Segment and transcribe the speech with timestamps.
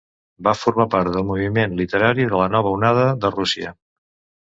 [0.45, 3.79] Va formar part del moviment literari de la Nova Onada de Rússia.